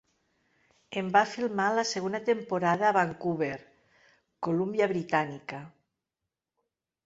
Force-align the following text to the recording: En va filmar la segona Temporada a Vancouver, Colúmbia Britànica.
En 1.01 1.11
va 1.15 1.21
filmar 1.33 1.67
la 1.79 1.83
segona 1.89 2.21
Temporada 2.31 2.89
a 2.89 2.95
Vancouver, 2.99 3.53
Colúmbia 4.49 4.91
Britànica. 4.97 5.65